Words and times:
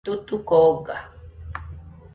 Tutuco 0.05 0.55
oga. 0.71 0.95